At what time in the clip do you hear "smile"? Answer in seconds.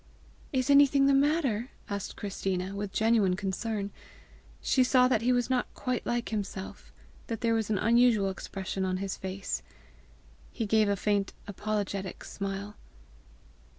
12.23-12.77